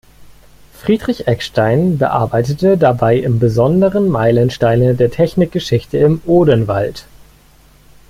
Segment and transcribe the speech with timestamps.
[0.73, 7.05] Friedrich Eckstein bearbeitete dabei im Besonderen Meilensteine der Technikgeschichte im Odenwald.